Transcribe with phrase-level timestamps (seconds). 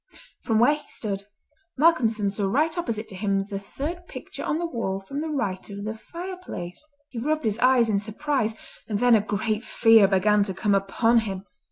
[0.41, 1.25] From where he stood,
[1.77, 5.69] Malcolmson saw right opposite to him the third picture on the wall from the right
[5.69, 6.83] of the fireplace.
[7.09, 8.55] He rubbed his eyes in surprise,
[8.87, 11.45] and then a great fear began to come upon him.